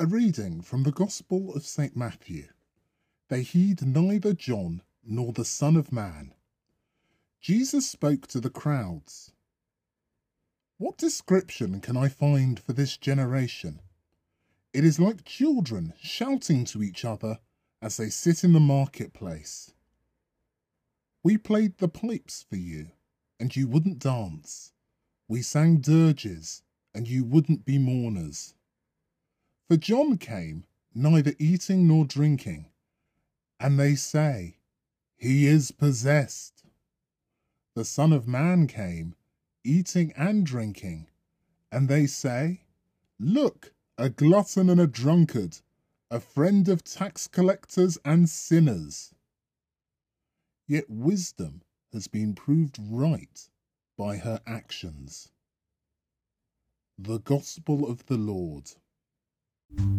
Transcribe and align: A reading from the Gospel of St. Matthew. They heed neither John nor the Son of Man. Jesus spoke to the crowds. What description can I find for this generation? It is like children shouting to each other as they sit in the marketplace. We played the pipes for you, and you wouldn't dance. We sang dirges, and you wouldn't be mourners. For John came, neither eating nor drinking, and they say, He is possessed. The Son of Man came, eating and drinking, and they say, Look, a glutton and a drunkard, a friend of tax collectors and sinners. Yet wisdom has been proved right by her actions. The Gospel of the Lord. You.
A 0.00 0.06
reading 0.06 0.62
from 0.62 0.84
the 0.84 0.92
Gospel 0.92 1.52
of 1.56 1.66
St. 1.66 1.96
Matthew. 1.96 2.46
They 3.30 3.42
heed 3.42 3.84
neither 3.84 4.32
John 4.32 4.82
nor 5.04 5.32
the 5.32 5.44
Son 5.44 5.74
of 5.74 5.90
Man. 5.90 6.34
Jesus 7.40 7.90
spoke 7.90 8.28
to 8.28 8.38
the 8.38 8.48
crowds. 8.48 9.32
What 10.76 10.98
description 10.98 11.80
can 11.80 11.96
I 11.96 12.06
find 12.06 12.60
for 12.60 12.72
this 12.72 12.96
generation? 12.96 13.80
It 14.72 14.84
is 14.84 15.00
like 15.00 15.24
children 15.24 15.94
shouting 16.00 16.64
to 16.66 16.84
each 16.84 17.04
other 17.04 17.40
as 17.82 17.96
they 17.96 18.08
sit 18.08 18.44
in 18.44 18.52
the 18.52 18.60
marketplace. 18.60 19.72
We 21.24 21.38
played 21.38 21.78
the 21.78 21.88
pipes 21.88 22.46
for 22.48 22.54
you, 22.54 22.92
and 23.40 23.56
you 23.56 23.66
wouldn't 23.66 23.98
dance. 23.98 24.72
We 25.26 25.42
sang 25.42 25.78
dirges, 25.78 26.62
and 26.94 27.08
you 27.08 27.24
wouldn't 27.24 27.64
be 27.64 27.78
mourners. 27.78 28.54
For 29.68 29.76
John 29.76 30.16
came, 30.16 30.64
neither 30.94 31.34
eating 31.38 31.86
nor 31.86 32.06
drinking, 32.06 32.70
and 33.60 33.78
they 33.78 33.96
say, 33.96 34.56
He 35.18 35.46
is 35.46 35.72
possessed. 35.72 36.64
The 37.74 37.84
Son 37.84 38.14
of 38.14 38.26
Man 38.26 38.66
came, 38.66 39.14
eating 39.62 40.10
and 40.12 40.46
drinking, 40.46 41.08
and 41.70 41.86
they 41.86 42.06
say, 42.06 42.62
Look, 43.20 43.74
a 43.98 44.08
glutton 44.08 44.70
and 44.70 44.80
a 44.80 44.86
drunkard, 44.86 45.58
a 46.10 46.18
friend 46.18 46.66
of 46.70 46.82
tax 46.82 47.28
collectors 47.28 47.98
and 48.06 48.26
sinners. 48.26 49.12
Yet 50.66 50.88
wisdom 50.88 51.60
has 51.92 52.08
been 52.08 52.34
proved 52.34 52.78
right 52.80 53.50
by 53.98 54.16
her 54.16 54.40
actions. 54.46 55.30
The 56.96 57.18
Gospel 57.18 57.86
of 57.86 58.06
the 58.06 58.16
Lord. 58.16 58.72
You. 59.70 59.97